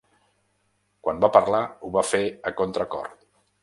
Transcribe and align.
Quan 1.09 1.23
va 1.25 1.31
parlar, 1.37 1.61
ho 1.85 1.95
va 2.01 2.07
fer 2.15 2.25
a 2.53 2.57
contracor. 2.65 3.17